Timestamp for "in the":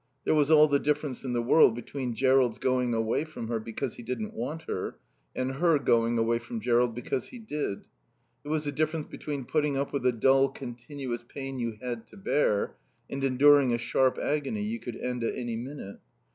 1.23-1.43